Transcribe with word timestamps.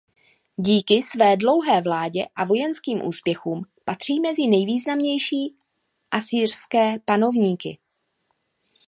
Díky 0.57 1.03
své 1.03 1.37
dlouhé 1.37 1.81
vládě 1.81 2.25
a 2.35 2.45
vojenským 2.45 3.03
úspěchům 3.03 3.61
patří 3.85 4.19
mezi 4.19 4.47
nejvýznamnější 4.47 5.55
asyrské 6.11 6.99
panovníky. 7.05 7.79